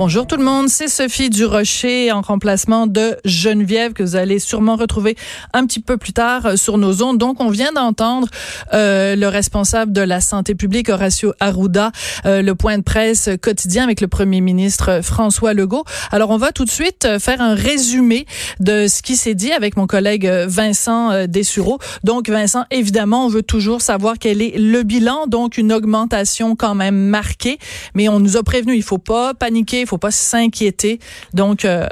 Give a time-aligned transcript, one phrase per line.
[0.00, 4.76] Bonjour tout le monde, c'est Sophie Durocher en remplacement de Geneviève que vous allez sûrement
[4.76, 5.14] retrouver
[5.52, 7.18] un petit peu plus tard euh, sur nos ondes.
[7.18, 8.26] Donc on vient d'entendre
[8.72, 11.92] euh, le responsable de la santé publique Horacio Arruda,
[12.24, 15.84] euh, le point de presse quotidien avec le premier ministre François Legault.
[16.12, 18.24] Alors on va tout de suite euh, faire un résumé
[18.58, 21.78] de ce qui s'est dit avec mon collègue euh, Vincent Dessureau.
[22.04, 26.74] Donc Vincent, évidemment, on veut toujours savoir quel est le bilan, donc une augmentation quand
[26.74, 27.58] même marquée,
[27.94, 31.00] mais on nous a prévenu, il faut pas paniquer, faut pas s'inquiéter.
[31.34, 31.86] Donc, euh,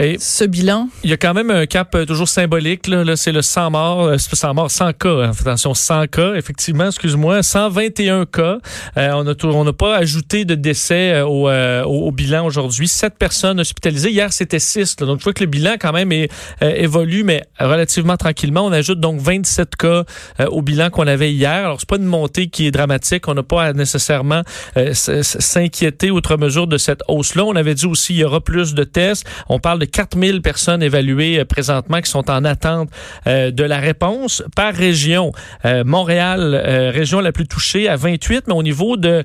[0.00, 0.88] Et ce bilan.
[1.02, 2.86] il y a quand même un cap euh, toujours symbolique.
[2.86, 5.08] Là, Là, c'est le 100 morts, euh, c'est pas 100 morts, 100 cas.
[5.08, 5.32] hein.
[5.40, 7.42] Attention, 100 cas, effectivement, excuse-moi.
[7.42, 8.58] 121 cas.
[8.96, 12.86] Euh, on n'a pas ajouté de décès euh, au, euh, au, au bilan aujourd'hui.
[12.86, 14.10] Sept personnes hospitalisées.
[14.10, 14.96] Hier, c'était 6.
[14.96, 16.30] Donc, je vois que le bilan, quand même, est,
[16.62, 18.66] euh, évolue, mais relativement tranquillement.
[18.66, 20.04] On ajoute donc 27 cas
[20.40, 21.50] euh, au bilan qu'on avait hier.
[21.50, 23.26] Alors, c'est pas une montée qui est dramatique.
[23.26, 24.42] On n'a pas à nécessairement
[24.76, 27.44] euh, s'inquiéter outre mesure de cette hausse-là.
[27.44, 29.26] On avait dit aussi il y aura plus de tests.
[29.48, 32.90] On parle de 4000 personnes évaluées euh, présentement qui sont en attente
[33.26, 35.32] euh, de la réponse par région.
[35.64, 36.54] Euh, Montréal,
[36.94, 39.24] région la plus touchée à 28, mais au niveau de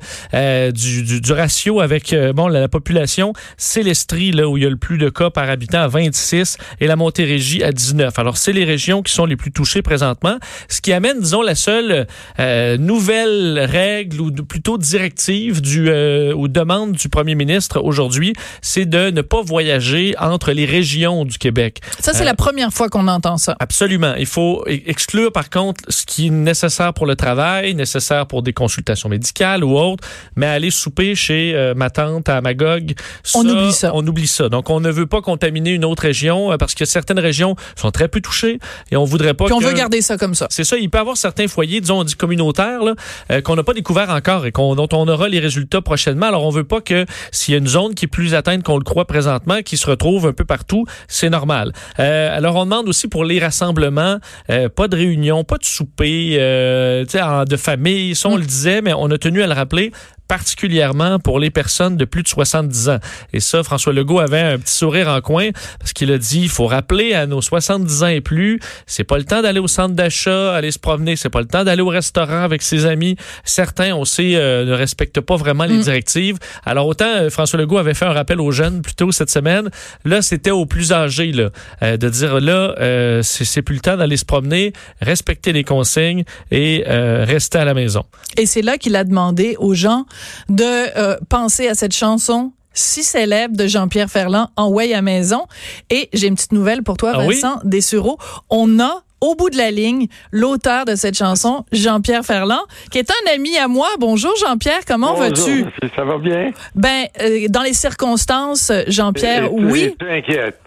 [0.71, 4.65] du, du, du ratio avec bon la, la population, c'est l'Estrie là où il y
[4.65, 8.17] a le plus de cas par habitant à 26 et la Montérégie à 19.
[8.17, 10.37] Alors c'est les régions qui sont les plus touchées présentement,
[10.69, 12.07] ce qui amène disons la seule
[12.39, 18.85] euh, nouvelle règle ou plutôt directive du euh, ou demande du premier ministre aujourd'hui, c'est
[18.85, 21.79] de ne pas voyager entre les régions du Québec.
[21.99, 23.55] Ça, c'est Euh, la première fois qu'on entend ça.
[23.59, 24.13] Absolument.
[24.17, 28.43] Il faut e- exclure, par contre, ce qui est nécessaire pour le travail, nécessaire pour
[28.43, 30.03] des consultations médicales ou autres,
[30.35, 32.93] mais aller souper chez euh, ma tante à Magog,
[33.35, 33.91] On oublie ça.
[33.93, 34.49] On oublie ça.
[34.49, 37.91] Donc, on ne veut pas contaminer une autre région euh, parce que certaines régions sont
[37.91, 38.59] très peu touchées
[38.91, 39.65] et on voudrait pas Puis on que...
[39.65, 40.47] veut garder ça comme ça.
[40.49, 43.63] C'est ça, il peut y avoir certains foyers, disons, on dit communautaires, là, qu'on n'a
[43.63, 46.27] pas découvert encore et qu'on, dont on aura les résultats prochainement.
[46.27, 48.77] Alors, on veut pas que s'il y a une zone qui est plus atteinte qu'on
[48.77, 51.71] le croit présentement, qui se retrouve un peu partout, c'est normal.
[51.99, 54.17] Euh, alors, on demande aussi pour les rassemblements,
[54.49, 58.15] euh, pas de réunion, pas de souper, euh, de famille.
[58.15, 58.39] Ça, on Mm.
[58.39, 59.91] le disait, mais on a tenu à le rappeler
[60.37, 62.97] particulièrement pour les personnes de plus de 70 ans.
[63.33, 66.49] Et ça, François Legault avait un petit sourire en coin parce qu'il a dit, il
[66.49, 69.93] faut rappeler à nos 70 ans et plus, c'est pas le temps d'aller au centre
[69.93, 73.15] d'achat, aller se promener, c'est pas le temps d'aller au restaurant avec ses amis.
[73.43, 75.81] Certains, on sait, euh, ne respectent pas vraiment les Mm.
[75.81, 76.37] directives.
[76.65, 79.69] Alors autant euh, François Legault avait fait un rappel aux jeunes plus tôt cette semaine,
[80.03, 81.49] là c'était aux plus âgés là,
[81.83, 85.63] euh, de dire là, euh, c'est c'est plus le temps d'aller se promener, respecter les
[85.63, 88.03] consignes et euh, rester à la maison.
[88.35, 90.05] Et c'est là qu'il a demandé aux gens
[90.49, 90.63] de
[90.97, 95.45] euh, penser à cette chanson si célèbre de Jean-Pierre Ferland, En Way à maison.
[95.89, 97.35] Et j'ai une petite nouvelle pour toi, Ah oui?
[97.35, 98.17] Vincent Dessureau.
[98.49, 102.59] On a au bout de la ligne, l'auteur de cette chanson, Jean-Pierre Ferland,
[102.91, 103.87] qui est un ami à moi.
[103.97, 105.65] Bonjour Jean-Pierre, comment vas-tu?
[105.95, 106.51] Ça va bien?
[106.75, 109.95] Ben, euh, dans les circonstances, Jean-Pierre, oui.
[110.01, 110.59] Inquiète.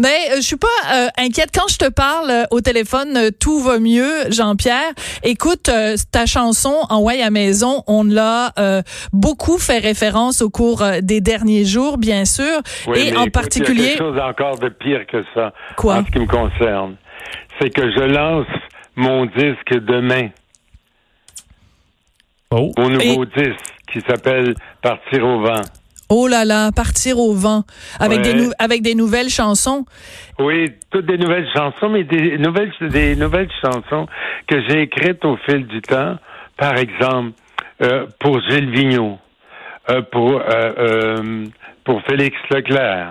[0.00, 3.16] Ben, euh, je suis pas euh, inquiète quand je te parle euh, au téléphone.
[3.16, 4.92] euh, tout va mieux, Jean-Pierre.
[5.24, 8.82] Écoute, euh, ta chanson En Way à maison, on l'a euh,
[9.12, 13.24] beaucoup fait référence au cours euh, des derniers jours, bien sûr, Oui, et mais en
[13.24, 15.52] écoute, Il y a particulier quelque chose encore de pire que ça.
[15.76, 15.96] Quoi?
[15.96, 16.94] En ce qui me concerne.
[17.60, 18.46] C'est que je lance
[18.94, 20.28] mon disque demain.
[22.52, 22.70] Oh.
[22.78, 23.58] Mon nouveau disque
[23.92, 25.62] qui s'appelle Partir au vent.
[26.10, 27.64] Oh là là, partir au vent
[28.00, 28.32] avec Ouais.
[28.32, 29.84] des nou- avec des nouvelles chansons.
[30.38, 34.06] Oui, toutes des nouvelles chansons, mais des nouvelles, des nouvelles chansons
[34.46, 36.16] que j'ai écrites au fil du temps.
[36.56, 37.32] Par exemple,
[37.82, 39.18] euh, pour Gilles Vigneault,
[39.90, 41.44] euh, pour, euh,
[41.84, 43.10] pour Félix Leclerc,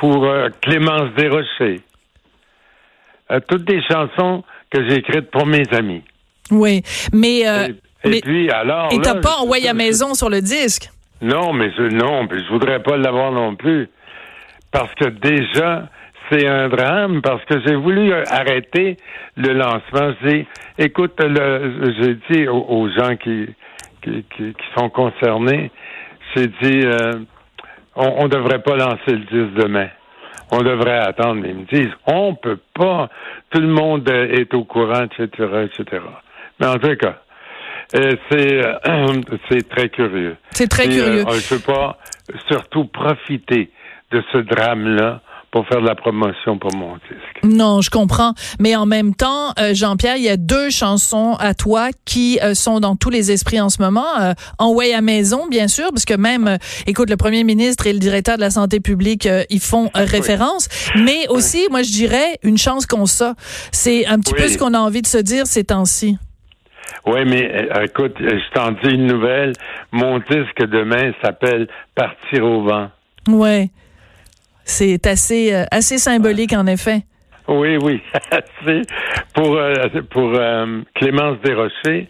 [0.00, 0.26] pour
[0.60, 1.80] Clémence Desrochers.
[3.48, 6.02] Toutes des chansons que j'ai écrites pour mes amis.
[6.50, 6.82] Oui,
[7.12, 7.44] mais
[8.04, 8.92] et, puis, alors.
[8.92, 10.90] et t'as pas envoyé à maison sur le disque?
[11.22, 13.88] non, mais je, non, mais je voudrais pas l'avoir non plus.
[14.72, 15.88] Parce que déjà,
[16.30, 18.96] c'est un drame, parce que j'ai voulu arrêter
[19.36, 20.14] le lancement.
[20.22, 20.46] J'ai,
[20.78, 23.48] écoute, j'ai dit aux, aux gens qui,
[24.02, 25.70] qui, qui, qui sont concernés,
[26.34, 27.18] j'ai dit, euh,
[27.96, 29.88] on, on devrait pas lancer le 10 demain.
[30.52, 31.44] On devrait attendre.
[31.46, 33.08] Ils me disent, on peut pas.
[33.50, 35.28] Tout le monde est au courant, etc.,
[35.64, 36.02] etc.
[36.58, 37.18] Mais en tout cas,
[37.92, 39.20] c'est euh,
[39.50, 40.36] c'est très curieux.
[40.52, 41.24] C'est très Et, curieux.
[41.26, 41.98] euh, je veux pas
[42.48, 43.70] surtout profiter
[44.12, 45.20] de ce drame-là
[45.52, 47.40] pour faire de la promotion pour mon disque.
[47.42, 48.34] Non, je comprends.
[48.60, 52.54] Mais en même temps, euh, Jean-Pierre, il y a deux chansons à toi qui euh,
[52.54, 54.06] sont dans tous les esprits en ce moment.
[54.20, 56.56] Euh, en Way à maison, bien sûr, parce que même,
[56.86, 60.68] écoute, le premier ministre et le directeur de la santé publique, ils font référence.
[60.94, 63.34] Mais aussi, moi, je dirais, une chance qu'on ça.
[63.72, 64.42] C'est un petit Oui.
[64.42, 66.16] peu ce qu'on a envie de se dire ces temps-ci.
[67.06, 69.52] Oui, mais euh, écoute, euh, je t'en dis une nouvelle.
[69.92, 72.88] Mon disque demain s'appelle Partir au vent.
[73.28, 73.68] Ouais.
[74.64, 77.02] C'est assez, euh, assez symbolique, en effet.
[77.48, 78.00] Oui, oui.
[79.34, 79.74] pour euh,
[80.10, 82.08] pour euh, Clémence Desrochers.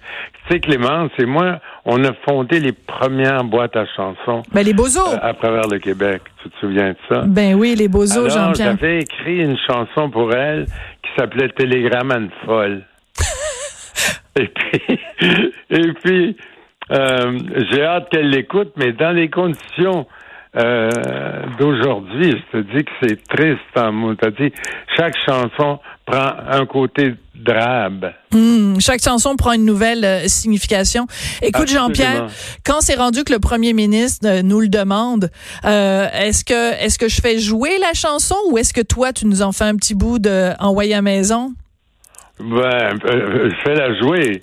[0.49, 4.73] Tu sais, Clémence et moi, on a fondé les premières boîtes à chansons Ben, les
[4.75, 5.01] bozos.
[5.09, 6.23] euh, à travers le Québec.
[6.43, 7.23] Tu te souviens de ça?
[7.27, 8.77] Ben oui, les bozos, Jean-Pierre.
[8.79, 10.67] j'avais écrit une chanson pour elle
[11.03, 12.83] qui s'appelait Télégramme à une folle.
[14.37, 14.99] Et puis,
[15.71, 16.37] et puis
[16.91, 17.39] euh,
[17.71, 20.07] j'ai hâte qu'elle l'écoute, mais dans les conditions
[20.57, 20.91] euh,
[21.61, 24.15] d'aujourd'hui, je te dis que c'est triste en mots.
[24.17, 24.53] T'as dit,
[24.97, 28.13] chaque chanson prend un côté drabe.
[28.33, 31.07] Hmm, chaque chanson prend une nouvelle euh, signification.
[31.41, 31.69] Écoute.
[31.69, 32.27] Jean-Pierre,
[32.67, 35.31] quand c'est rendu que le premier ministre euh, nous le demande,
[35.63, 39.43] est-ce que est-ce que je fais jouer la chanson ou est-ce que toi tu nous
[39.43, 41.53] en fais un petit bout de envoyer à maison?
[42.41, 44.43] Ben, euh, fais-la jouer.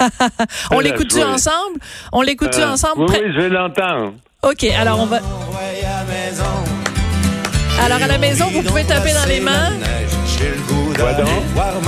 [0.70, 1.78] On l'écoute-tu ensemble?
[2.12, 3.02] On l'écoute-tu Euh, ensemble?
[3.02, 4.14] Oui, oui, je vais l'entendre.
[4.42, 5.18] OK, alors on va.
[7.82, 9.72] Alors à la maison, vous pouvez taper dans les mains.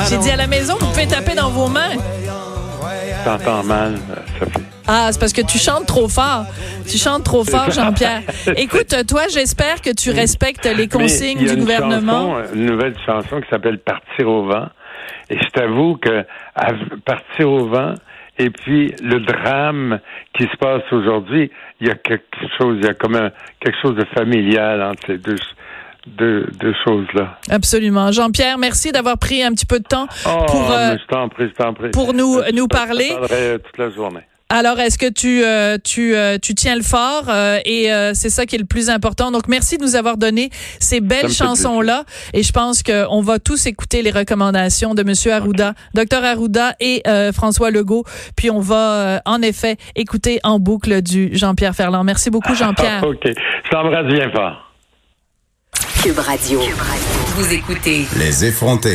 [0.09, 1.93] J'ai dit à la maison, vous pouvez taper dans vos mains.
[3.25, 4.65] T'entends mal, euh, Sophie.
[4.89, 6.47] Ah, c'est parce que tu chantes trop fort.
[6.89, 8.23] Tu chantes trop fort, Jean-Pierre.
[8.57, 12.37] Écoute, toi, j'espère que tu respectes les Mais consignes il y a du une gouvernement.
[12.41, 14.67] chanson, une nouvelle chanson qui s'appelle Partir au vent.
[15.31, 16.25] Et je t'avoue que
[16.55, 16.73] à
[17.05, 17.95] Partir au vent
[18.39, 19.99] et puis le drame
[20.35, 21.51] qui se passe aujourd'hui,
[21.81, 23.31] il y a quelque chose, il y a comme un,
[23.61, 25.37] quelque chose de familial entre ces deux,
[26.07, 27.39] deux, deux choses-là.
[27.51, 28.13] Absolument.
[28.13, 31.55] Jean-Pierre, merci d'avoir pris un petit peu de temps Oh, pour, euh, je prie, je
[31.73, 31.91] prie.
[31.91, 33.09] pour nous- Je- nous je parler.
[33.09, 34.21] te parlerai toute la journée.
[34.49, 38.31] Alors, est-ce que tu euh, tu euh, tu tiens le fort euh, et euh, c'est
[38.31, 39.33] ça qui est le plus important.
[39.33, 42.85] Donc, merci de nous avoir donné ces belles me fait chansons là et je pense
[42.85, 48.05] qu'on va tous écouter les recommandations de Monsieur Arruda, Docteur Arruda et euh, François Legault.
[48.37, 52.05] Puis on va euh, en effet écouter en boucle du Jean-Pierre Ferland.
[52.05, 53.03] Merci beaucoup, Jean-Pierre.
[53.05, 53.27] OK.
[53.27, 54.63] Je t'embrasse bien fort.
[56.05, 56.61] Cube Radio.
[57.35, 58.95] Vous écoutez Les effrontés.